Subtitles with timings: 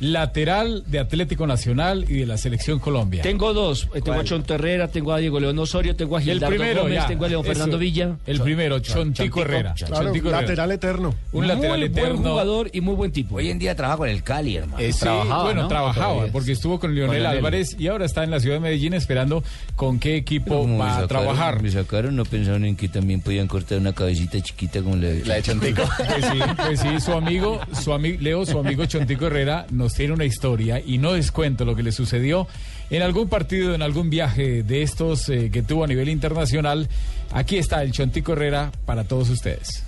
[0.00, 3.22] lateral de Atlético Nacional y de la Selección Colombia.
[3.22, 3.88] Tengo dos.
[3.94, 6.82] Eh, Tengo a Chonto Herrera, tengo a Diego León Osorio, tengo a el Gildardo primero,
[6.82, 7.52] Gómez, ya, tengo a León eso.
[7.52, 8.16] Fernando Villa.
[8.26, 9.74] El primero, Chontico Herrera.
[9.74, 10.42] Claro, Chontico Herrera.
[10.42, 11.14] lateral eterno.
[11.32, 12.10] Un lateral muy eterno.
[12.20, 13.36] buen jugador y muy buen tipo.
[13.36, 14.78] Hoy en día trabaja con el Cali, hermano.
[14.78, 15.06] Eh, sí,
[15.42, 17.38] bueno, trabajaba porque estuvo con Leonel Leonel.
[17.38, 19.42] Álvarez y ahora está en la ciudad de Medellín esperando
[19.76, 21.62] con qué equipo va a trabajar.
[21.62, 25.34] Me sacaron, no pensaron en que también podían cortar una cabecita chiquita como la, la
[25.36, 25.82] de Chontico.
[26.14, 30.24] Pues sí, pues sí, su amigo, su amigo, Leo, su amigo Chontico Herrera tiene una
[30.24, 32.48] historia y no descuento lo que le sucedió
[32.90, 36.88] en algún partido, en algún viaje de estos eh, que tuvo a nivel internacional.
[37.32, 39.84] Aquí está el Chontico Herrera para todos ustedes.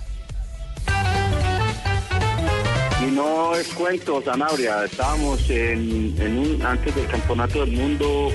[3.01, 4.83] Y no es cuento, Sanabria.
[4.83, 8.31] Estábamos en, en un, antes del Campeonato del Mundo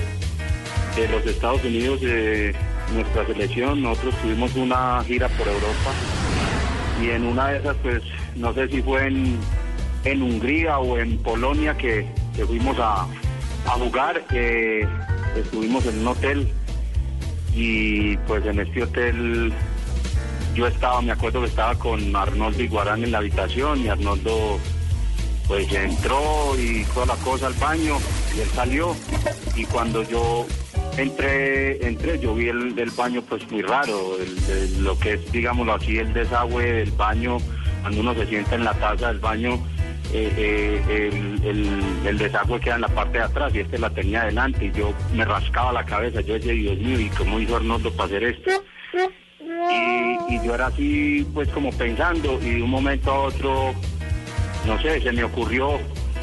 [0.95, 2.55] de los Estados Unidos, de
[2.93, 3.81] nuestra selección.
[3.81, 5.91] Nosotros tuvimos una gira por Europa.
[7.01, 8.01] Y en una de esas, pues,
[8.35, 9.37] no sé si fue en,
[10.05, 12.05] en Hungría o en Polonia que,
[12.47, 13.03] fuimos a,
[13.65, 14.23] a jugar.
[14.31, 14.85] eh,
[15.37, 16.51] estuvimos en un hotel.
[17.55, 19.53] Y pues en este hotel
[20.55, 24.57] yo estaba, me acuerdo que estaba con Arnoldo Iguarán en la habitación y Arnoldo
[25.47, 27.97] pues entró y toda la cosa al baño
[28.35, 28.95] y él salió
[29.55, 30.45] y cuando yo
[30.97, 35.31] entré, entré yo vi el, el baño pues muy raro, el- el- lo que es
[35.31, 37.37] digámoslo así el desagüe del baño,
[37.81, 39.59] cuando uno se sienta en la taza del baño
[40.11, 41.09] eh, eh,
[41.43, 44.65] el, el- el desagüe queda en la parte de atrás y este la tenía adelante.
[44.65, 48.05] Y yo me rascaba la cabeza, yo decía Dios mío y cómo hizo Arnoldo para
[48.07, 48.51] hacer esto
[49.71, 53.73] y, y yo era así pues como pensando y de un momento a otro
[54.67, 55.79] no sé se me ocurrió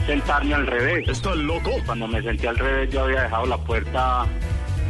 [0.06, 1.08] sentarme al revés.
[1.08, 1.70] ¿Estás loco?
[1.86, 4.26] cuando me senté al revés yo había dejado la puerta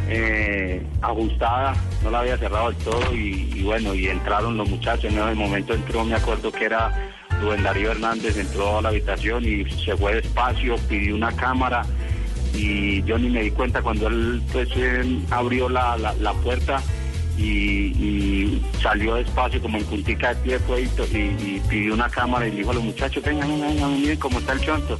[0.09, 5.05] eh, ajustada no la había cerrado del todo y, y bueno y entraron los muchachos
[5.05, 6.91] en ese momento entró me acuerdo que era
[7.41, 11.83] Rubén Darío Hernández entró a la habitación y se fue despacio pidió una cámara
[12.53, 16.81] y yo ni me di cuenta cuando él pues eh, abrió la, la, la puerta
[17.37, 20.85] y, y salió despacio como en puntica de pie fue y,
[21.17, 24.61] y- pidió una cámara y dijo a los muchachos vengan, vengan, miren cómo está el
[24.61, 24.99] chonto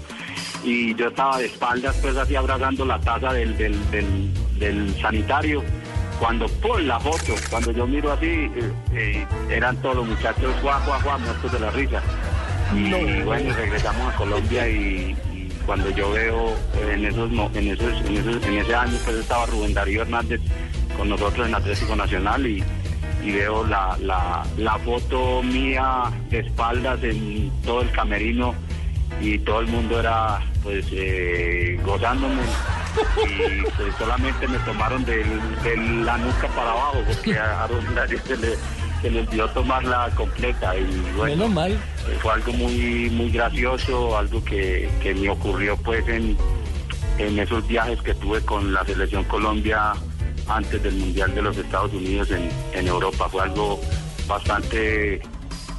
[0.63, 5.61] y yo estaba de espaldas pues así abrazando la taza del, del, del, del sanitario
[6.19, 10.79] cuando por la foto, cuando yo miro así, eh, eh, eran todos los muchachos guau,
[10.85, 11.99] guau, guau, muertos de la risa.
[12.75, 15.15] Y bueno, regresamos a Colombia y,
[15.65, 19.45] cuando yo veo eh, en esos, en esos, en esos, en ese año pues estaba
[19.45, 20.41] Rubén Darío Hernández
[20.97, 22.63] con nosotros en Atlético Nacional y,
[23.23, 28.55] y veo la, la, foto mía de espaldas en todo el camerino
[29.21, 32.41] y todo el mundo era pues eh, gozándome.
[33.25, 35.23] Y pues solamente me tomaron de
[36.03, 38.19] la nuca para abajo porque a, a Darío
[39.01, 40.83] se le olvidó tomarla completa y
[41.17, 41.71] bueno Menos mal.
[41.71, 41.77] eh,
[42.21, 46.37] fue algo muy muy gracioso, algo que, que me ocurrió pues en,
[47.17, 49.93] en esos viajes que tuve con la selección Colombia
[50.47, 53.27] antes del Mundial de los Estados Unidos en, en Europa.
[53.29, 53.79] Fue algo
[54.27, 55.21] bastante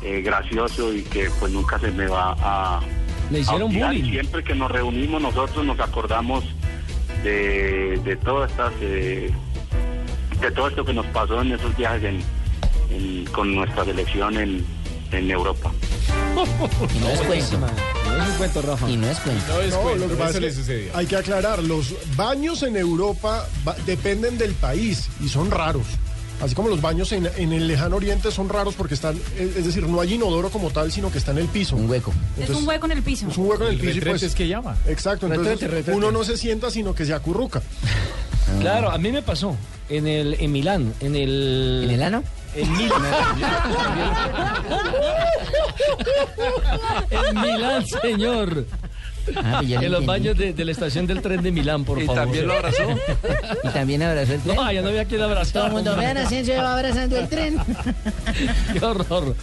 [0.02, 2.80] eh, gracioso y que pues nunca se me va a...
[3.30, 3.74] Le hicieron a.
[3.74, 4.10] Y bullying.
[4.12, 6.44] Siempre que nos reunimos nosotros nos acordamos
[7.22, 8.72] de, de todas estas...
[8.80, 9.30] eh,
[10.40, 12.41] de todo esto que nos pasó en esos viajes en-
[12.96, 14.64] en- con nuestra selección en,
[15.12, 15.72] en Europa.
[16.94, 17.58] Y no es cuento.
[17.58, 18.90] No es un cuento, Rafa.
[18.90, 19.44] Y no es cuento.
[19.54, 20.96] No es No, cuento, lo que pasa le es que sucedió.
[20.96, 25.86] hay que aclarar, los baños en Europa va- dependen del país y son raros.
[26.40, 29.64] Así como los baños en, en el lejano oriente son raros porque están, es es
[29.66, 31.76] decir, no hay inodoro como tal, sino que está en el piso.
[31.76, 32.12] Un hueco.
[32.36, 33.28] Es un hueco en el piso.
[33.28, 34.22] Es un hueco en el El piso y pues...
[34.24, 34.76] es que llama.
[34.88, 35.96] Exacto, entonces Retrete, retrete.
[35.96, 37.62] uno no se sienta, sino que se acurruca.
[38.60, 39.56] Claro, a mí me pasó
[39.88, 42.24] en el en Milán, en el ¿En el ano?
[42.54, 43.02] En Milán.
[47.10, 48.66] en Milán, señor.
[49.36, 50.06] Ah, pues En los entendí.
[50.06, 52.16] baños de, de la estación del tren de Milán, por favor.
[52.16, 52.82] ¿También lo abrazó?
[53.64, 54.56] Y también abrazó el tren.
[54.56, 55.52] No, ya no había quien abrazar.
[55.52, 57.56] Todo el mundo, vean, Asensio va abrazando el tren.
[58.72, 59.36] Qué horror.